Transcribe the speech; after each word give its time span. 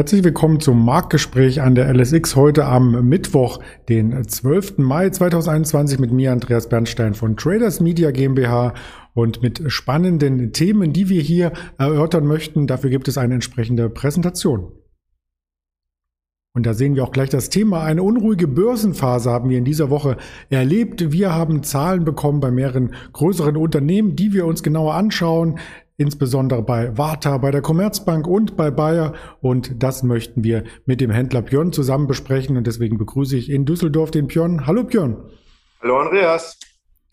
Herzlich 0.00 0.24
willkommen 0.24 0.60
zum 0.60 0.82
Marktgespräch 0.82 1.60
an 1.60 1.74
der 1.74 1.92
LSX 1.92 2.34
heute 2.34 2.64
am 2.64 3.06
Mittwoch, 3.06 3.60
den 3.90 4.26
12. 4.26 4.78
Mai 4.78 5.10
2021 5.10 5.98
mit 5.98 6.10
mir, 6.10 6.32
Andreas 6.32 6.70
Bernstein 6.70 7.12
von 7.12 7.36
Traders 7.36 7.80
Media 7.80 8.10
GmbH 8.10 8.72
und 9.12 9.42
mit 9.42 9.62
spannenden 9.70 10.54
Themen, 10.54 10.94
die 10.94 11.10
wir 11.10 11.20
hier 11.20 11.52
erörtern 11.76 12.26
möchten. 12.26 12.66
Dafür 12.66 12.88
gibt 12.88 13.08
es 13.08 13.18
eine 13.18 13.34
entsprechende 13.34 13.90
Präsentation. 13.90 14.72
Und 16.54 16.64
da 16.64 16.72
sehen 16.72 16.94
wir 16.94 17.04
auch 17.04 17.12
gleich 17.12 17.28
das 17.28 17.50
Thema. 17.50 17.84
Eine 17.84 18.02
unruhige 18.02 18.48
Börsenphase 18.48 19.30
haben 19.30 19.50
wir 19.50 19.58
in 19.58 19.66
dieser 19.66 19.90
Woche 19.90 20.16
erlebt. 20.48 21.12
Wir 21.12 21.34
haben 21.34 21.62
Zahlen 21.62 22.06
bekommen 22.06 22.40
bei 22.40 22.50
mehreren 22.50 22.94
größeren 23.12 23.56
Unternehmen, 23.58 24.16
die 24.16 24.32
wir 24.32 24.46
uns 24.46 24.62
genauer 24.62 24.94
anschauen 24.94 25.58
insbesondere 26.00 26.62
bei 26.62 26.96
Warta, 26.96 27.36
bei 27.36 27.50
der 27.50 27.60
Commerzbank 27.60 28.26
und 28.26 28.56
bei 28.56 28.70
Bayer. 28.70 29.12
Und 29.42 29.82
das 29.82 30.02
möchten 30.02 30.42
wir 30.42 30.64
mit 30.86 31.02
dem 31.02 31.10
Händler 31.10 31.42
Björn 31.42 31.72
zusammen 31.72 32.06
besprechen. 32.06 32.56
Und 32.56 32.66
deswegen 32.66 32.96
begrüße 32.96 33.36
ich 33.36 33.50
in 33.50 33.66
Düsseldorf 33.66 34.10
den 34.10 34.26
Björn. 34.26 34.66
Hallo 34.66 34.84
Björn. 34.84 35.18
Hallo 35.82 35.98
Andreas. 35.98 36.58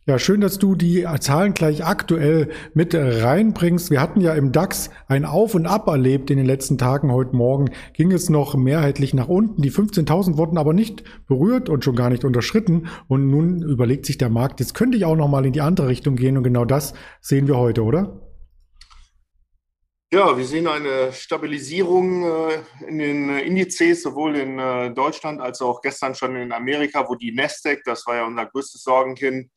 Ja, 0.05 0.17
schön, 0.19 0.39
dass 0.39 0.57
du 0.57 0.75
die 0.75 1.05
Zahlen 1.19 1.53
gleich 1.53 1.83
aktuell 1.83 2.47
mit 2.73 2.95
reinbringst. 2.95 3.91
Wir 3.91 3.99
hatten 3.99 4.21
ja 4.21 4.35
im 4.35 4.53
DAX 4.53 4.89
ein 5.09 5.25
Auf 5.25 5.53
und 5.53 5.65
Ab 5.65 5.89
erlebt 5.89 6.31
in 6.31 6.37
den 6.37 6.45
letzten 6.45 6.77
Tagen. 6.77 7.11
Heute 7.11 7.35
Morgen 7.35 7.71
ging 7.91 8.13
es 8.13 8.29
noch 8.29 8.55
mehrheitlich 8.55 9.13
nach 9.13 9.27
unten. 9.27 9.61
Die 9.61 9.71
15.000 9.71 10.37
wurden 10.37 10.57
aber 10.57 10.71
nicht 10.71 11.03
berührt 11.27 11.67
und 11.67 11.83
schon 11.83 11.97
gar 11.97 12.09
nicht 12.09 12.23
unterschritten. 12.23 12.87
Und 13.09 13.29
nun 13.29 13.61
überlegt 13.61 14.05
sich 14.05 14.17
der 14.17 14.29
Markt, 14.29 14.61
jetzt 14.61 14.75
könnte 14.75 14.95
ich 14.95 15.03
auch 15.03 15.17
noch 15.17 15.27
mal 15.27 15.45
in 15.45 15.51
die 15.51 15.59
andere 15.59 15.89
Richtung 15.89 16.15
gehen. 16.15 16.37
Und 16.37 16.43
genau 16.43 16.63
das 16.63 16.93
sehen 17.19 17.49
wir 17.49 17.57
heute, 17.57 17.83
oder? 17.83 18.26
Ja, 20.09 20.37
wir 20.37 20.45
sehen 20.45 20.67
eine 20.67 21.11
Stabilisierung 21.11 22.23
äh, 22.23 22.63
in 22.87 22.97
den 22.97 23.29
äh, 23.29 23.41
Indizes, 23.41 24.03
sowohl 24.03 24.37
in 24.37 24.57
äh, 24.57 24.89
Deutschland 24.93 25.41
als 25.41 25.61
auch 25.61 25.81
gestern 25.81 26.15
schon 26.15 26.33
in 26.37 26.53
Amerika, 26.53 27.09
wo 27.09 27.15
die 27.15 27.33
Nasdaq, 27.33 27.83
das 27.83 28.07
war 28.07 28.15
ja 28.15 28.25
unser 28.25 28.45
größtes 28.45 28.83
Sorgenkind, 28.83 29.51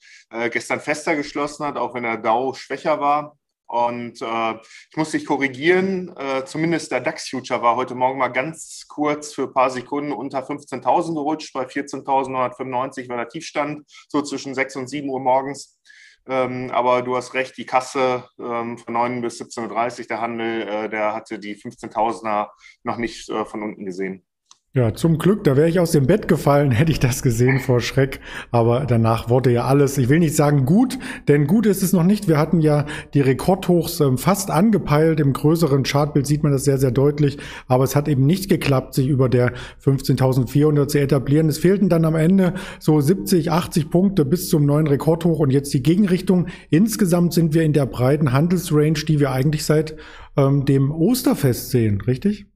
gestern 0.50 0.80
fester 0.80 1.14
geschlossen 1.14 1.64
hat, 1.64 1.76
auch 1.76 1.94
wenn 1.94 2.02
der 2.02 2.16
Dow 2.16 2.52
schwächer 2.54 3.00
war. 3.00 3.36
Und 3.66 4.20
ich 4.20 4.96
muss 4.96 5.12
dich 5.12 5.24
korrigieren, 5.26 6.12
zumindest 6.46 6.90
der 6.90 7.00
DAX-Future 7.00 7.62
war 7.62 7.76
heute 7.76 7.94
Morgen 7.94 8.18
mal 8.18 8.28
ganz 8.28 8.86
kurz 8.88 9.32
für 9.32 9.44
ein 9.44 9.52
paar 9.52 9.70
Sekunden 9.70 10.12
unter 10.12 10.40
15.000 10.40 11.14
gerutscht. 11.14 11.52
Bei 11.52 11.66
14.995 11.66 13.08
war 13.08 13.16
der 13.16 13.28
Tiefstand, 13.28 13.84
so 14.08 14.22
zwischen 14.22 14.54
6 14.54 14.76
und 14.76 14.88
7 14.88 15.08
Uhr 15.08 15.20
morgens. 15.20 15.78
Ähm, 16.26 16.70
aber 16.70 17.02
du 17.02 17.16
hast 17.16 17.34
recht, 17.34 17.56
die 17.56 17.66
Kasse 17.66 18.28
ähm, 18.38 18.78
von 18.78 18.94
9 18.94 19.20
bis 19.22 19.40
17.30 19.40 20.00
Uhr, 20.00 20.06
der 20.06 20.20
Handel, 20.20 20.62
äh, 20.62 20.88
der 20.88 21.14
hatte 21.14 21.38
die 21.38 21.56
15.000er 21.56 22.48
noch 22.82 22.96
nicht 22.98 23.28
äh, 23.30 23.44
von 23.44 23.62
unten 23.62 23.84
gesehen. 23.84 24.24
Ja, 24.72 24.94
zum 24.94 25.18
Glück, 25.18 25.42
da 25.42 25.56
wäre 25.56 25.68
ich 25.68 25.80
aus 25.80 25.90
dem 25.90 26.06
Bett 26.06 26.28
gefallen, 26.28 26.70
hätte 26.70 26.92
ich 26.92 27.00
das 27.00 27.22
gesehen 27.22 27.58
vor 27.58 27.80
Schreck. 27.80 28.20
Aber 28.52 28.86
danach 28.86 29.28
wurde 29.28 29.50
ja 29.50 29.64
alles, 29.64 29.98
ich 29.98 30.08
will 30.08 30.20
nicht 30.20 30.36
sagen 30.36 30.64
gut, 30.64 30.96
denn 31.26 31.48
gut 31.48 31.66
ist 31.66 31.82
es 31.82 31.92
noch 31.92 32.04
nicht. 32.04 32.28
Wir 32.28 32.38
hatten 32.38 32.60
ja 32.60 32.86
die 33.12 33.20
Rekordhochs 33.20 33.98
ähm, 33.98 34.16
fast 34.16 34.48
angepeilt. 34.48 35.18
Im 35.18 35.32
größeren 35.32 35.82
Chartbild 35.82 36.24
sieht 36.28 36.44
man 36.44 36.52
das 36.52 36.62
sehr, 36.62 36.78
sehr 36.78 36.92
deutlich. 36.92 37.38
Aber 37.66 37.82
es 37.82 37.96
hat 37.96 38.06
eben 38.06 38.26
nicht 38.26 38.48
geklappt, 38.48 38.94
sich 38.94 39.08
über 39.08 39.28
der 39.28 39.54
15.400 39.84 40.86
zu 40.86 41.00
etablieren. 41.00 41.48
Es 41.48 41.58
fehlten 41.58 41.88
dann 41.88 42.04
am 42.04 42.14
Ende 42.14 42.54
so 42.78 43.00
70, 43.00 43.50
80 43.50 43.90
Punkte 43.90 44.24
bis 44.24 44.48
zum 44.48 44.66
neuen 44.66 44.86
Rekordhoch 44.86 45.40
und 45.40 45.50
jetzt 45.50 45.74
die 45.74 45.82
Gegenrichtung. 45.82 46.46
Insgesamt 46.70 47.34
sind 47.34 47.54
wir 47.54 47.64
in 47.64 47.72
der 47.72 47.86
breiten 47.86 48.32
Handelsrange, 48.32 49.04
die 49.08 49.18
wir 49.18 49.32
eigentlich 49.32 49.64
seit 49.64 49.96
ähm, 50.36 50.64
dem 50.64 50.92
Osterfest 50.92 51.70
sehen, 51.70 52.00
richtig? 52.02 52.46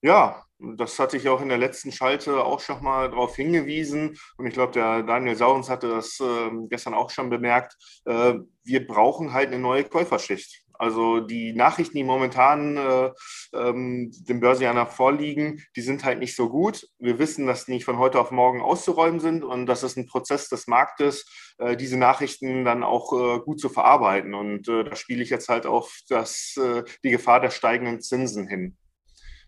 Ja, 0.00 0.42
das 0.76 0.98
hatte 0.98 1.16
ich 1.16 1.28
auch 1.28 1.40
in 1.40 1.48
der 1.48 1.58
letzten 1.58 1.92
Schalte 1.92 2.44
auch 2.44 2.60
schon 2.60 2.82
mal 2.82 3.10
darauf 3.10 3.36
hingewiesen. 3.36 4.16
Und 4.36 4.46
ich 4.46 4.54
glaube, 4.54 4.72
der 4.72 5.02
Daniel 5.02 5.36
Saurens 5.36 5.68
hatte 5.68 5.88
das 5.88 6.20
äh, 6.20 6.50
gestern 6.68 6.94
auch 6.94 7.10
schon 7.10 7.30
bemerkt. 7.30 7.76
Äh, 8.04 8.34
wir 8.64 8.86
brauchen 8.86 9.32
halt 9.32 9.48
eine 9.48 9.58
neue 9.58 9.84
Käuferschicht. 9.84 10.62
Also 10.82 11.20
die 11.20 11.52
Nachrichten, 11.52 11.96
die 11.96 12.02
momentan 12.02 12.76
äh, 12.76 13.10
ähm, 13.54 14.10
dem 14.26 14.40
Börsianer 14.40 14.86
vorliegen, 14.86 15.62
die 15.76 15.80
sind 15.80 16.04
halt 16.04 16.18
nicht 16.18 16.34
so 16.34 16.48
gut. 16.48 16.88
Wir 16.98 17.20
wissen, 17.20 17.46
dass 17.46 17.66
die 17.66 17.72
nicht 17.72 17.84
von 17.84 17.98
heute 17.98 18.18
auf 18.18 18.32
morgen 18.32 18.60
auszuräumen 18.60 19.20
sind 19.20 19.44
und 19.44 19.66
das 19.66 19.84
ist 19.84 19.96
ein 19.96 20.08
Prozess 20.08 20.48
des 20.48 20.66
Marktes, 20.66 21.24
äh, 21.58 21.76
diese 21.76 21.96
Nachrichten 21.98 22.64
dann 22.64 22.82
auch 22.82 23.12
äh, 23.12 23.38
gut 23.38 23.60
zu 23.60 23.68
verarbeiten. 23.68 24.34
Und 24.34 24.68
äh, 24.68 24.82
da 24.82 24.96
spiele 24.96 25.22
ich 25.22 25.30
jetzt 25.30 25.48
halt 25.48 25.66
auf 25.66 26.00
das, 26.08 26.56
äh, 26.56 26.82
die 27.04 27.10
Gefahr 27.10 27.38
der 27.38 27.50
steigenden 27.50 28.00
Zinsen 28.00 28.48
hin. 28.48 28.76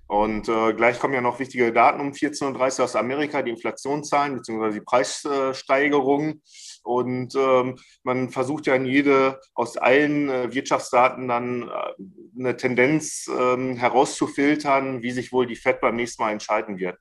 Und 0.07 0.49
äh, 0.49 0.75
gleich 0.75 0.99
kommen 0.99 1.15
ja 1.15 1.21
noch 1.21 1.39
wichtige 1.39 1.73
Daten 1.73 2.01
um 2.01 2.13
14.30 2.13 2.79
Uhr 2.79 2.85
aus 2.85 2.97
Amerika, 2.97 3.43
die 3.43 3.51
Inflationszahlen 3.51 4.37
bzw. 4.37 4.73
die 4.73 4.81
Preissteigerungen. 4.81 6.43
Und 6.83 7.35
ähm, 7.35 7.77
man 8.03 8.29
versucht 8.29 8.67
ja 8.67 8.75
in 8.75 8.85
jede, 8.85 9.41
aus 9.55 9.79
allen 9.79 10.29
äh, 10.29 10.53
Wirtschaftsdaten 10.53 11.29
dann 11.29 11.63
äh, 11.63 12.39
eine 12.39 12.57
Tendenz 12.57 13.31
ähm, 13.35 13.77
herauszufiltern, 13.77 15.03
wie 15.03 15.13
sich 15.13 15.33
wohl 15.33 15.47
die 15.47 15.57
FED 15.57 15.81
beim 15.81 15.97
nächsten 15.97 16.23
Mal 16.23 16.33
entscheiden 16.33 16.79
wird. 16.79 16.99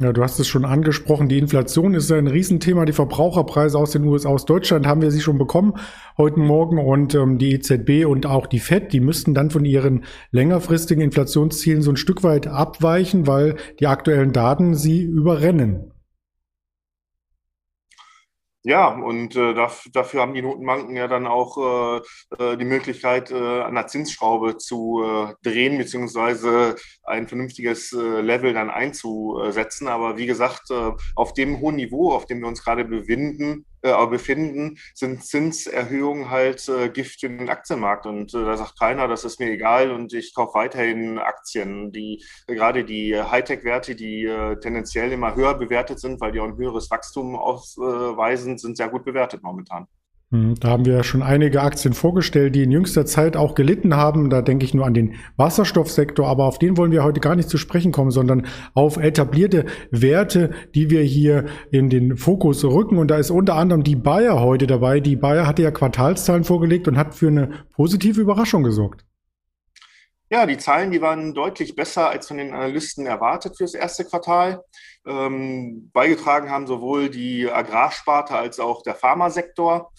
Ja, 0.00 0.12
du 0.12 0.22
hast 0.22 0.38
es 0.38 0.46
schon 0.46 0.64
angesprochen. 0.64 1.28
Die 1.28 1.38
Inflation 1.38 1.92
ist 1.94 2.12
ein 2.12 2.28
Riesenthema. 2.28 2.84
Die 2.84 2.92
Verbraucherpreise 2.92 3.76
aus 3.76 3.90
den 3.90 4.04
USA, 4.04 4.28
aus 4.28 4.44
Deutschland 4.44 4.86
haben 4.86 5.02
wir 5.02 5.10
sie 5.10 5.20
schon 5.20 5.38
bekommen 5.38 5.74
heute 6.16 6.38
Morgen 6.38 6.78
und 6.78 7.16
ähm, 7.16 7.38
die 7.38 7.52
EZB 7.54 8.06
und 8.06 8.24
auch 8.24 8.46
die 8.46 8.60
FED, 8.60 8.92
die 8.92 9.00
müssten 9.00 9.34
dann 9.34 9.50
von 9.50 9.64
ihren 9.64 10.04
längerfristigen 10.30 11.02
Inflationszielen 11.02 11.82
so 11.82 11.90
ein 11.90 11.96
Stück 11.96 12.22
weit 12.22 12.46
abweichen, 12.46 13.26
weil 13.26 13.56
die 13.80 13.88
aktuellen 13.88 14.32
Daten 14.32 14.76
sie 14.76 15.02
überrennen. 15.02 15.90
Ja, 18.64 18.88
und 18.88 19.36
äh, 19.36 19.54
dafür, 19.54 20.20
haben 20.20 20.34
die 20.34 20.42
Notenbanken 20.42 20.96
ja 20.96 21.06
dann 21.06 21.26
auch 21.28 22.02
äh, 22.38 22.42
äh, 22.52 22.56
die 22.56 22.64
Möglichkeit, 22.64 23.30
äh, 23.30 23.62
an 23.62 23.74
der 23.76 23.86
Zinsschraube 23.86 24.58
zu 24.58 25.02
äh, 25.04 25.34
drehen, 25.42 25.78
beziehungsweise 25.78 26.74
ein 27.04 27.28
vernünftiges 27.28 27.92
äh, 27.92 28.20
Level 28.20 28.52
dann 28.54 28.68
einzusetzen. 28.68 29.86
Aber 29.88 30.16
wie 30.18 30.26
gesagt, 30.26 30.70
auf 31.14 31.34
dem 31.34 31.60
hohen 31.60 31.76
Niveau, 31.76 32.12
auf 32.12 32.26
dem 32.26 32.40
wir 32.40 32.48
uns 32.48 32.62
gerade 32.64 32.84
befinden, 32.84 33.64
äh, 33.82 34.06
befinden, 34.06 34.78
sind 34.94 35.24
Zinserhöhungen 35.24 36.30
halt 36.30 36.68
äh, 36.68 36.88
Gift 36.88 37.20
für 37.20 37.28
den 37.28 37.48
Aktienmarkt. 37.48 38.06
Und 38.06 38.34
äh, 38.34 38.44
da 38.44 38.56
sagt 38.56 38.78
keiner, 38.78 39.08
das 39.08 39.24
ist 39.24 39.40
mir 39.40 39.50
egal 39.50 39.90
und 39.90 40.12
ich 40.12 40.34
kaufe 40.34 40.54
weiterhin 40.54 41.18
Aktien. 41.18 41.92
Die, 41.92 42.24
äh, 42.46 42.54
gerade 42.54 42.84
die 42.84 43.20
Hightech-Werte, 43.20 43.94
die 43.94 44.24
äh, 44.24 44.58
tendenziell 44.60 45.12
immer 45.12 45.34
höher 45.34 45.54
bewertet 45.54 46.00
sind, 46.00 46.20
weil 46.20 46.32
die 46.32 46.40
auch 46.40 46.46
ein 46.46 46.56
höheres 46.56 46.90
Wachstum 46.90 47.36
ausweisen, 47.36 48.58
sind 48.58 48.76
sehr 48.76 48.88
gut 48.88 49.04
bewertet 49.04 49.42
momentan. 49.42 49.86
Hm, 50.30 50.56
da 50.60 50.68
haben 50.68 50.84
wir 50.84 50.92
ja 50.92 51.04
schon 51.04 51.22
einige 51.22 51.62
Aktien 51.62 51.94
vorgestellt, 51.94 52.54
die 52.54 52.62
in 52.62 52.70
jüngster 52.70 53.06
Zeit 53.06 53.34
auch 53.34 53.54
gelitten 53.54 53.96
haben. 53.96 54.28
Da 54.28 54.42
denke 54.42 54.66
ich 54.66 54.74
nur 54.74 54.84
an 54.84 54.92
den 54.92 55.14
Wasserstoffsektor, 55.36 56.26
aber 56.26 56.44
auf 56.44 56.58
den 56.58 56.76
wollen 56.76 56.92
wir 56.92 57.02
heute 57.02 57.20
gar 57.20 57.34
nicht 57.34 57.48
zu 57.48 57.56
sprechen 57.56 57.92
kommen, 57.92 58.10
sondern 58.10 58.46
auf 58.74 58.98
etablierte 58.98 59.64
Werte, 59.90 60.50
die 60.74 60.90
wir 60.90 61.00
hier 61.00 61.46
in 61.70 61.88
den 61.88 62.18
Fokus 62.18 62.62
rücken. 62.62 62.98
Und 62.98 63.10
da 63.10 63.16
ist 63.16 63.30
unter 63.30 63.54
anderem 63.54 63.84
die 63.84 63.96
Bayer 63.96 64.38
heute 64.40 64.66
dabei. 64.66 65.00
Die 65.00 65.16
Bayer 65.16 65.46
hatte 65.46 65.62
ja 65.62 65.70
Quartalszahlen 65.70 66.44
vorgelegt 66.44 66.88
und 66.88 66.98
hat 66.98 67.14
für 67.14 67.28
eine 67.28 67.64
positive 67.74 68.20
Überraschung 68.20 68.64
gesorgt. 68.64 69.06
Ja, 70.30 70.44
die 70.44 70.58
Zahlen, 70.58 70.90
die 70.90 71.00
waren 71.00 71.32
deutlich 71.32 71.74
besser 71.74 72.10
als 72.10 72.28
von 72.28 72.36
den 72.36 72.52
Analysten 72.52 73.06
erwartet 73.06 73.56
fürs 73.56 73.72
erste 73.72 74.04
Quartal. 74.04 74.62
Ähm, 75.06 75.90
beigetragen 75.94 76.50
haben 76.50 76.66
sowohl 76.66 77.08
die 77.08 77.50
Agrarsparte 77.50 78.34
als 78.34 78.60
auch 78.60 78.82
der 78.82 78.94
Pharmasektor. 78.94 79.90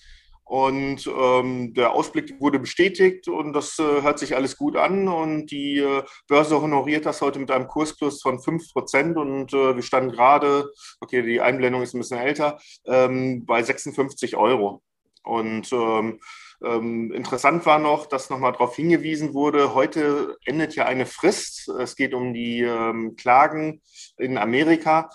Und 0.49 1.05
ähm, 1.05 1.75
der 1.75 1.93
Ausblick 1.93 2.41
wurde 2.41 2.57
bestätigt 2.57 3.27
und 3.27 3.53
das 3.53 3.77
äh, 3.77 4.01
hört 4.01 4.17
sich 4.17 4.35
alles 4.35 4.57
gut 4.57 4.77
an. 4.77 5.07
Und 5.07 5.51
die 5.51 5.77
äh, 5.77 6.01
Börse 6.27 6.59
honoriert 6.59 7.05
das 7.05 7.21
heute 7.21 7.37
mit 7.37 7.51
einem 7.51 7.67
Kursplus 7.67 8.23
von 8.23 8.39
5 8.39 8.73
Prozent. 8.73 9.15
Und 9.17 9.53
äh, 9.53 9.75
wir 9.75 9.83
standen 9.83 10.11
gerade, 10.11 10.71
okay, 11.01 11.21
die 11.21 11.39
Einblendung 11.39 11.83
ist 11.83 11.93
ein 11.93 11.99
bisschen 11.99 12.17
älter, 12.17 12.57
ähm, 12.87 13.45
bei 13.45 13.61
56 13.61 14.37
Euro. 14.37 14.81
Und 15.21 15.71
ähm, 15.71 16.19
ähm, 16.63 17.11
interessant 17.11 17.67
war 17.67 17.77
noch, 17.77 18.07
dass 18.07 18.31
nochmal 18.31 18.53
darauf 18.53 18.75
hingewiesen 18.75 19.35
wurde, 19.35 19.75
heute 19.75 20.35
endet 20.45 20.73
ja 20.73 20.85
eine 20.85 21.05
Frist. 21.05 21.67
Es 21.79 21.95
geht 21.95 22.15
um 22.15 22.33
die 22.33 22.61
ähm, 22.61 23.15
Klagen 23.17 23.83
in 24.17 24.39
Amerika 24.39 25.11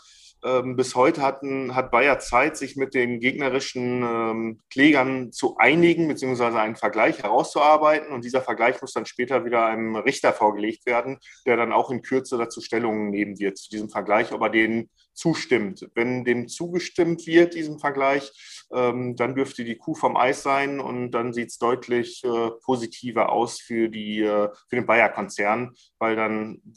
bis 0.77 0.95
heute 0.95 1.23
hatten, 1.23 1.75
hat 1.75 1.91
Bayer 1.91 2.19
Zeit, 2.19 2.57
sich 2.57 2.77
mit 2.77 2.95
den 2.95 3.19
gegnerischen 3.19 4.03
ähm, 4.03 4.61
Klägern 4.71 5.33
zu 5.33 5.57
einigen, 5.57 6.07
beziehungsweise 6.07 6.61
einen 6.61 6.77
Vergleich 6.77 7.23
herauszuarbeiten. 7.23 8.13
Und 8.13 8.25
dieser 8.25 8.43
Vergleich 8.43 8.81
muss 8.83 8.93
dann 8.93 9.07
später 9.07 9.45
wieder 9.45 9.65
einem 9.67 9.97
Richter 9.97 10.33
vorgelegt 10.33 10.85
werden, 10.87 11.19
der 11.47 11.57
dann 11.57 11.73
auch 11.73 11.91
in 11.91 12.03
Kürze 12.03 12.37
dazu 12.37 12.61
Stellung 12.61 13.11
nehmen 13.11 13.39
wird 13.39 13.57
zu 13.57 13.71
diesem 13.71 13.89
Vergleich, 13.89 14.33
ob 14.33 14.43
er 14.43 14.51
den 14.51 14.91
zustimmt. 15.15 15.89
Wenn 15.95 16.25
dem 16.25 16.49
zugestimmt 16.49 17.27
wird, 17.27 17.55
diesem 17.55 17.79
Vergleich, 17.79 18.33
ähm, 18.73 19.17
dann 19.17 19.35
dürfte 19.35 19.65
die 19.65 19.77
Kuh 19.77 19.95
vom 19.95 20.17
Eis 20.17 20.43
sein 20.43 20.81
und 20.81 21.13
dann 21.13 21.33
sieht 21.33 21.51
es 21.51 21.59
deutlich 21.59 22.23
äh, 22.25 22.51
positiver 22.63 23.31
aus 23.31 23.61
für, 23.61 23.89
die, 23.89 24.21
äh, 24.21 24.49
für 24.69 24.77
den 24.77 24.87
Bayer-Konzern, 24.87 25.75
weil 25.99 26.15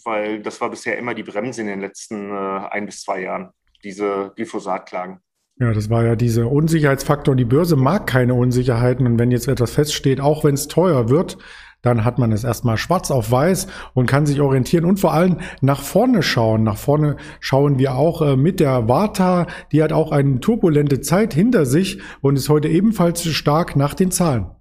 weil 0.03 0.41
das 0.41 0.61
war 0.61 0.69
bisher 0.69 0.97
immer 0.97 1.13
die 1.13 1.23
Bremse 1.23 1.61
in 1.61 1.67
den 1.67 1.81
letzten 1.81 2.31
äh, 2.31 2.67
ein 2.69 2.85
bis 2.85 3.01
zwei 3.01 3.21
Jahren, 3.21 3.51
diese 3.87 4.31
Glyphosat-Klagen. 4.35 5.19
Ja, 5.59 5.73
das 5.73 5.89
war 5.89 6.05
ja 6.05 6.15
dieser 6.15 6.51
Unsicherheitsfaktor. 6.51 7.35
Die 7.35 7.45
Börse 7.45 7.75
mag 7.75 8.05
keine 8.05 8.35
Unsicherheiten 8.35 9.07
und 9.07 9.17
wenn 9.17 9.31
jetzt 9.31 9.47
etwas 9.47 9.71
feststeht, 9.71 10.21
auch 10.21 10.43
wenn 10.43 10.53
es 10.53 10.67
teuer 10.67 11.09
wird, 11.09 11.37
dann 11.81 12.03
hat 12.03 12.19
man 12.19 12.31
es 12.31 12.43
erstmal 12.43 12.77
schwarz 12.77 13.11
auf 13.11 13.31
weiß 13.31 13.67
und 13.93 14.07
kann 14.07 14.25
sich 14.25 14.41
orientieren 14.41 14.85
und 14.85 14.99
vor 14.99 15.13
allem 15.13 15.37
nach 15.61 15.81
vorne 15.81 16.21
schauen. 16.21 16.63
Nach 16.63 16.77
vorne 16.77 17.17
schauen 17.39 17.79
wir 17.79 17.95
auch 17.95 18.21
äh, 18.21 18.35
mit 18.35 18.59
der 18.59 18.87
Warta, 18.87 19.47
die 19.71 19.81
hat 19.81 19.93
auch 19.93 20.11
eine 20.11 20.39
turbulente 20.39 21.01
Zeit 21.01 21.33
hinter 21.33 21.65
sich 21.65 22.01
und 22.21 22.35
ist 22.35 22.49
heute 22.49 22.67
ebenfalls 22.67 23.23
stark 23.23 23.75
nach 23.75 23.93
den 23.93 24.11
Zahlen. 24.11 24.56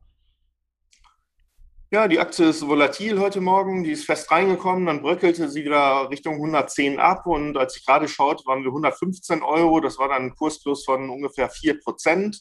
Ja, 1.93 2.09
die 2.09 2.19
Aktie 2.19 2.47
ist 2.49 2.67
volatil 2.67 3.21
heute 3.21 3.41
Morgen, 3.41 3.85
die 3.85 3.93
ist 3.93 4.07
fest 4.07 4.33
reingekommen, 4.33 4.87
dann 4.87 5.03
bröckelte 5.03 5.49
sie 5.49 5.65
wieder 5.65 6.11
Richtung 6.11 6.35
110 6.35 6.99
ab 6.99 7.27
und 7.27 7.57
als 7.57 7.77
ich 7.77 7.87
gerade 7.87 8.09
schaute, 8.09 8.45
waren 8.45 8.65
wir 8.65 8.71
115 8.71 9.45
Euro, 9.45 9.79
das 9.79 9.97
war 9.97 10.09
dann 10.09 10.23
ein 10.25 10.35
Kursplus 10.35 10.85
von 10.85 11.09
ungefähr 11.09 11.49
4 11.49 11.79
Prozent. 11.79 12.41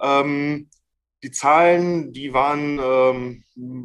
Ähm, 0.00 0.70
die 1.24 1.32
Zahlen, 1.32 2.12
die 2.12 2.32
waren 2.32 2.78
ähm, 2.80 3.44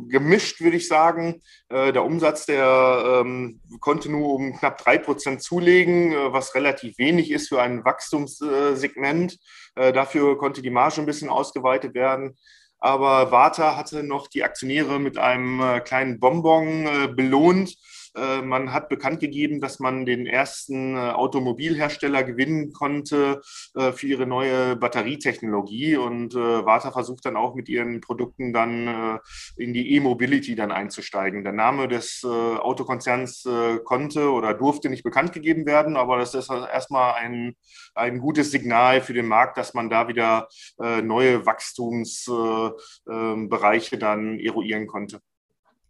gemischt, 0.10 0.62
würde 0.62 0.78
ich 0.78 0.88
sagen. 0.88 1.42
Äh, 1.70 1.92
der 1.92 2.06
Umsatz, 2.06 2.46
der 2.46 3.24
ähm, 3.26 3.62
konnte 3.80 4.12
nur 4.12 4.36
um 4.36 4.56
knapp 4.56 4.78
drei 4.78 5.00
Prozent 5.00 5.42
zulegen, 5.42 6.12
äh, 6.12 6.32
was 6.32 6.54
relativ 6.54 7.00
wenig 7.00 7.32
ist 7.32 7.50
für 7.50 7.60
ein 7.60 7.84
Wachstumssegment. 7.84 9.40
Äh, 9.76 9.92
dafür 9.92 10.38
konnte 10.38 10.62
die 10.62 10.70
Marge 10.70 11.02
ein 11.02 11.08
bisschen 11.08 11.30
ausgeweitet 11.30 11.96
werden. 11.96 12.38
Aber 12.84 13.32
Warta 13.32 13.78
hatte 13.78 14.04
noch 14.04 14.28
die 14.28 14.44
Aktionäre 14.44 15.00
mit 15.00 15.18
einem 15.18 15.62
äh, 15.62 15.80
kleinen 15.80 16.20
Bonbon 16.20 16.86
äh, 16.86 17.08
belohnt 17.08 17.78
äh, 18.16 18.42
man 18.42 18.74
hat 18.74 18.90
bekannt 18.90 19.20
gegeben, 19.20 19.60
dass 19.60 19.80
man 19.80 20.06
den 20.06 20.28
ersten 20.28 20.96
äh, 20.96 21.00
Automobilhersteller 21.00 22.24
gewinnen 22.24 22.72
konnte 22.72 23.42
äh, 23.76 23.92
für 23.92 24.08
ihre 24.08 24.28
neue 24.28 24.76
Batterietechnologie. 24.76 25.98
Und 25.98 26.36
Warta 26.36 26.92
versucht 26.92 27.26
dann 27.26 27.38
auch 27.38 27.56
mit 27.56 27.70
ihren 27.70 28.02
Produkten 28.02 28.52
dann 28.54 29.20
in 29.58 29.74
die 29.74 29.96
E-Mobility 29.96 30.54
dann 30.56 30.72
einzusteigen. 30.72 31.44
Der 31.44 31.54
Name 31.54 31.88
des 31.88 32.24
Autokonzerns 32.26 33.48
konnte 33.84 34.32
oder 34.32 34.54
durfte 34.54 34.90
nicht 34.90 35.04
bekannt 35.04 35.34
gegeben 35.34 35.66
werden, 35.66 35.98
aber 35.98 36.18
das 36.18 36.34
ist 36.34 36.50
erstmal 36.50 37.16
ein, 37.16 37.56
ein 37.96 38.20
gutes 38.20 38.52
Signal 38.52 39.02
für 39.02 39.14
den 39.14 39.28
Markt, 39.28 39.58
dass 39.58 39.74
man 39.74 39.90
da 39.90 40.08
wieder 40.08 40.48
neue 40.78 41.46
Wachstumsbereiche 41.46 43.98
dann 43.98 44.40
eruieren 44.40 44.88
konnte. 44.88 45.20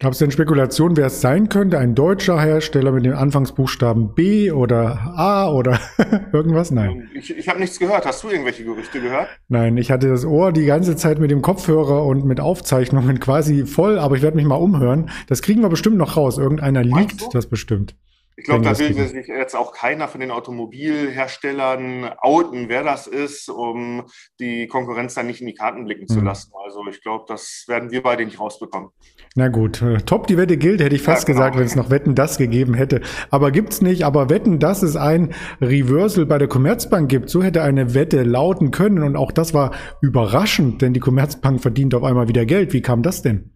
Gab 0.04 0.12
es 0.12 0.20
denn 0.20 0.32
Spekulationen, 0.32 0.98
wer 0.98 1.06
es 1.06 1.22
sein 1.22 1.48
könnte? 1.48 1.80
Ein 1.80 1.96
deutscher 1.96 2.38
Hersteller 2.38 2.92
mit 2.92 3.06
den 3.06 3.14
Anfangsbuchstaben 3.14 4.14
B 4.14 4.52
oder 4.52 5.00
A 5.16 5.50
oder 5.50 5.80
irgendwas? 6.34 6.72
Nein. 6.72 7.10
Ich, 7.14 7.34
ich 7.34 7.48
habe 7.48 7.62
nichts 7.62 7.80
gehört. 7.80 8.06
Hast 8.06 8.22
du 8.22 8.28
irgendwelche 8.28 8.66
Gerüchte 8.66 9.00
gehört? 9.00 9.30
Nein, 9.48 9.78
ich 9.78 9.92
hatte 9.92 10.10
das 10.10 10.26
Ohr 10.26 10.52
die 10.52 10.66
ganze 10.66 10.98
Zeit 10.98 11.20
mit 11.20 11.32
dem 11.32 11.42
Kopfhörer 11.42 12.04
und 12.04 12.26
mit 12.26 12.42
Aufzeichnungen 12.42 13.18
quasi 13.22 13.66
voll, 13.66 13.98
aber 13.98 14.18
ich 14.18 14.22
werde 14.22 14.36
mich 14.36 14.46
mal 14.46 14.56
umhören. 14.56 15.10
Das 15.30 15.42
kriegen 15.42 15.62
wir 15.62 15.70
bestimmt 15.70 15.96
noch 15.96 16.18
raus. 16.18 16.38
Irgendeiner 16.38 16.84
liegt 16.84 17.34
das 17.34 17.48
bestimmt. 17.48 17.96
Ich 18.36 18.46
glaube, 18.46 18.64
da 18.64 18.78
will 18.80 18.94
sich 18.94 19.28
jetzt 19.28 19.56
auch 19.56 19.74
keiner 19.74 20.08
von 20.08 20.20
den 20.20 20.32
Automobilherstellern 20.32 22.12
outen, 22.18 22.68
wer 22.68 22.84
das 22.84 23.06
ist, 23.06 23.50
um 23.50 24.06
die 24.40 24.68
Konkurrenz 24.68 25.14
dann 25.14 25.28
nicht 25.28 25.42
in 25.42 25.48
die 25.48 25.54
Karten 25.54 25.86
blicken 25.86 26.08
zu 26.08 26.20
mhm. 26.20 26.26
lassen. 26.26 26.52
Also 26.66 26.82
ich 26.90 27.02
glaube, 27.02 27.26
das 27.28 27.66
werden 27.68 27.92
wir 27.92 28.02
beide 28.02 28.26
nicht 28.26 28.40
rausbekommen. 28.40 28.90
Na 29.36 29.50
gut, 29.50 29.82
äh, 29.82 29.98
top, 29.98 30.28
die 30.28 30.38
Wette 30.38 30.58
gilt, 30.58 30.82
hätte 30.82 30.96
ich 30.96 31.04
fast 31.04 31.28
ja, 31.28 31.34
genau. 31.34 31.40
gesagt, 31.40 31.58
wenn 31.60 31.66
es 31.66 31.76
noch 31.76 31.90
Wetten 31.92 32.16
das 32.16 32.38
gegeben 32.38 32.74
hätte. 32.74 33.02
Aber 33.30 33.52
gibt's 33.52 33.82
nicht. 33.82 34.04
Aber 34.04 34.30
Wetten, 34.30 34.60
dass 34.60 34.82
es 34.82 34.96
ein 34.96 35.34
Reversal 35.62 36.26
bei 36.26 36.40
der 36.40 36.48
Commerzbank 36.48 37.10
gibt, 37.10 37.30
so 37.30 37.44
hätte 37.44 37.62
eine 37.62 37.94
Wette 37.94 38.24
lauten 38.24 38.72
können. 38.72 39.04
Und 39.04 39.16
auch 39.16 39.32
das 39.32 39.54
war 39.54 39.72
überraschend, 40.02 40.82
denn 40.82 40.94
die 40.94 41.00
Commerzbank 41.00 41.62
verdient 41.62 41.94
auf 41.94 42.04
einmal 42.04 42.28
wieder 42.28 42.46
Geld. 42.46 42.74
Wie 42.74 42.82
kam 42.82 43.04
das 43.04 43.22
denn? 43.22 43.53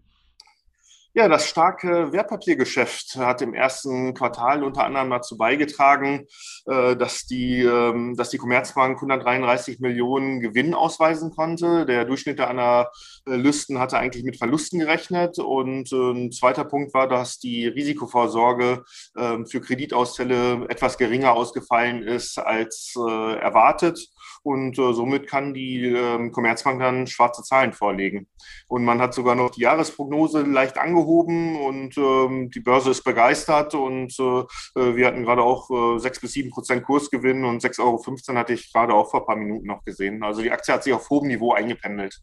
Ja, 1.17 1.27
das 1.27 1.49
starke 1.49 2.11
Wertpapiergeschäft 2.11 3.15
hat 3.15 3.41
im 3.41 3.55
ersten 3.55 4.13
Quartal 4.13 4.63
unter 4.63 4.83
anderem 4.83 5.09
dazu 5.09 5.35
beigetragen, 5.35 6.27
äh, 6.67 6.95
dass 6.95 7.25
die, 7.25 7.63
ähm, 7.63 8.15
dass 8.15 8.29
die 8.29 8.37
Commerzbank 8.37 8.97
133 9.01 9.79
Millionen 9.79 10.41
Gewinn 10.41 10.75
ausweisen 10.75 11.31
konnte. 11.31 11.87
Der 11.87 12.05
Durchschnitt 12.05 12.37
der 12.37 12.51
Analysten 12.51 13.79
hatte 13.79 13.97
eigentlich 13.97 14.25
mit 14.25 14.37
Verlusten 14.37 14.77
gerechnet. 14.77 15.39
Und 15.39 15.91
äh, 15.91 16.11
ein 16.11 16.31
zweiter 16.31 16.65
Punkt 16.65 16.93
war, 16.93 17.07
dass 17.07 17.39
die 17.39 17.65
Risikovorsorge 17.65 18.85
ähm, 19.17 19.47
für 19.47 19.59
Kreditausfälle 19.59 20.67
etwas 20.69 20.99
geringer 20.99 21.33
ausgefallen 21.33 22.03
ist 22.03 22.37
als 22.37 22.93
äh, 22.95 23.39
erwartet. 23.39 24.07
Und 24.47 24.79
äh, 24.79 24.93
somit 24.93 25.27
kann 25.27 25.53
die 25.53 25.83
äh, 25.83 26.29
Commerzbank 26.29 26.79
dann 26.79 27.05
schwarze 27.05 27.43
Zahlen 27.43 27.73
vorlegen. 27.73 28.27
Und 28.69 28.85
man 28.85 29.01
hat 29.01 29.13
sogar 29.13 29.35
noch 29.35 29.49
die 29.49 29.61
Jahresprognose 29.61 30.43
leicht 30.43 30.77
angehoben 30.77 31.57
und 31.57 31.97
ähm, 31.97 32.49
die 32.49 32.61
Börse 32.61 32.91
ist 32.91 33.03
begeistert. 33.03 33.75
Und 33.75 34.17
äh, 34.17 34.39
äh 34.79 34.95
wir 34.95 35.07
hatten 35.07 35.23
gerade 35.23 35.41
auch 35.41 35.97
äh, 35.97 35.99
6 35.99 36.21
bis 36.21 36.31
7 36.31 36.49
Prozent 36.51 36.85
Kursgewinn 36.85 37.43
und 37.43 37.61
6,15 37.61 37.79
Euro 37.81 38.39
hatte 38.39 38.53
ich 38.53 38.71
gerade 38.71 38.93
auch 38.93 39.11
vor 39.11 39.19
ein 39.19 39.25
paar 39.25 39.35
Minuten 39.35 39.67
noch 39.67 39.83
gesehen. 39.83 40.23
Also 40.23 40.41
die 40.41 40.51
Aktie 40.51 40.73
hat 40.73 40.81
sich 40.81 40.93
auf 40.93 41.09
hohem 41.09 41.27
Niveau 41.27 41.51
eingependelt. 41.51 42.21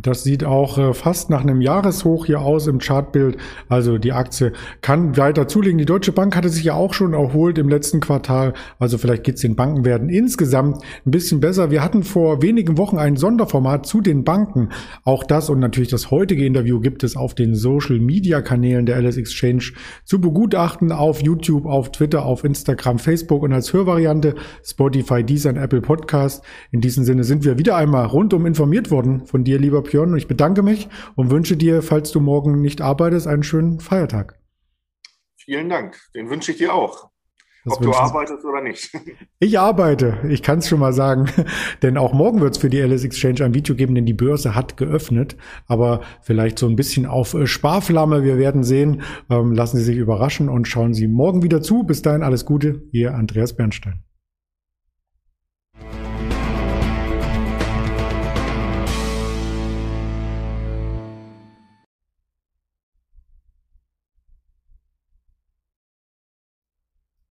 Das 0.00 0.24
sieht 0.24 0.42
auch 0.42 0.78
äh, 0.78 0.94
fast 0.94 1.28
nach 1.28 1.42
einem 1.42 1.60
Jahreshoch 1.60 2.24
hier 2.24 2.40
aus 2.40 2.66
im 2.66 2.78
Chartbild. 2.78 3.36
Also 3.68 3.98
die 3.98 4.12
Aktie 4.12 4.54
kann 4.80 5.18
weiter 5.18 5.48
zulegen. 5.48 5.76
Die 5.76 5.84
Deutsche 5.84 6.12
Bank 6.12 6.34
hatte 6.34 6.48
sich 6.48 6.64
ja 6.64 6.72
auch 6.72 6.94
schon 6.94 7.12
erholt 7.12 7.58
im 7.58 7.68
letzten 7.68 8.00
Quartal. 8.00 8.54
Also 8.78 8.96
vielleicht 8.96 9.24
geht's 9.24 9.42
den 9.42 9.54
Bankenwerten 9.54 10.08
insgesamt 10.08 10.82
ein 11.04 11.10
bisschen 11.10 11.40
besser. 11.40 11.70
Wir 11.70 11.84
hatten 11.84 12.04
vor 12.04 12.40
wenigen 12.40 12.78
Wochen 12.78 12.96
ein 12.96 13.16
Sonderformat 13.18 13.84
zu 13.84 14.00
den 14.00 14.24
Banken. 14.24 14.70
Auch 15.04 15.24
das 15.24 15.50
und 15.50 15.58
natürlich 15.58 15.90
das 15.90 16.10
heutige 16.10 16.46
Interview 16.46 16.80
gibt 16.80 17.04
es 17.04 17.14
auf 17.14 17.34
den 17.34 17.54
Social 17.54 17.98
Media 17.98 18.40
Kanälen 18.40 18.86
der 18.86 18.96
LS 18.98 19.18
Exchange 19.18 19.72
zu 20.06 20.22
begutachten. 20.22 20.90
Auf 20.90 21.22
YouTube, 21.22 21.66
auf 21.66 21.92
Twitter, 21.92 22.24
auf 22.24 22.44
Instagram, 22.44 22.98
Facebook 22.98 23.42
und 23.42 23.52
als 23.52 23.74
Hörvariante 23.74 24.36
Spotify, 24.64 25.22
Deezer 25.22 25.50
und 25.50 25.58
Apple 25.58 25.82
Podcast. 25.82 26.42
In 26.70 26.80
diesem 26.80 27.04
Sinne 27.04 27.24
sind 27.24 27.44
wir 27.44 27.58
wieder 27.58 27.76
einmal 27.76 28.06
rundum 28.06 28.46
informiert 28.46 28.90
worden 28.90 29.26
von 29.26 29.44
dir, 29.44 29.58
lieber 29.58 29.81
Björn. 29.82 30.12
Und 30.12 30.18
ich 30.18 30.28
bedanke 30.28 30.62
mich 30.62 30.88
und 31.14 31.30
wünsche 31.30 31.56
dir, 31.56 31.82
falls 31.82 32.10
du 32.12 32.20
morgen 32.20 32.60
nicht 32.60 32.80
arbeitest, 32.80 33.26
einen 33.26 33.42
schönen 33.42 33.80
Feiertag. 33.80 34.38
Vielen 35.36 35.68
Dank. 35.68 35.98
Den 36.14 36.30
wünsche 36.30 36.52
ich 36.52 36.58
dir 36.58 36.72
auch. 36.72 37.12
Das 37.64 37.74
Ob 37.74 37.82
du 37.82 37.92
arbeitest 37.92 38.44
oder 38.44 38.60
nicht. 38.60 38.92
Ich 39.38 39.58
arbeite, 39.58 40.18
ich 40.28 40.40
kann 40.40 40.60
es 40.60 40.68
schon 40.68 40.78
mal 40.78 40.92
sagen. 40.92 41.28
denn 41.82 41.96
auch 41.96 42.12
morgen 42.12 42.40
wird 42.40 42.54
es 42.54 42.58
für 42.58 42.70
die 42.70 42.78
LS 42.78 43.02
Exchange 43.02 43.44
ein 43.44 43.54
Video 43.54 43.74
geben, 43.74 43.96
denn 43.96 44.06
die 44.06 44.12
Börse 44.12 44.54
hat 44.54 44.76
geöffnet. 44.76 45.36
Aber 45.66 46.02
vielleicht 46.22 46.60
so 46.60 46.68
ein 46.68 46.76
bisschen 46.76 47.06
auf 47.06 47.34
äh, 47.34 47.48
Sparflamme. 47.48 48.22
Wir 48.22 48.38
werden 48.38 48.62
sehen. 48.62 49.02
Ähm, 49.30 49.52
lassen 49.52 49.78
Sie 49.78 49.84
sich 49.84 49.96
überraschen 49.96 50.48
und 50.48 50.68
schauen 50.68 50.94
Sie 50.94 51.08
morgen 51.08 51.42
wieder 51.42 51.60
zu. 51.60 51.82
Bis 51.82 52.02
dahin 52.02 52.22
alles 52.22 52.44
Gute. 52.44 52.82
Ihr 52.92 53.14
Andreas 53.14 53.56
Bernstein. 53.56 54.04